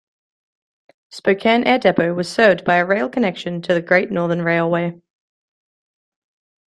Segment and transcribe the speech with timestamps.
[1.11, 4.99] Spokane Air Depot was served by a rail connection to the Great Northern Railway.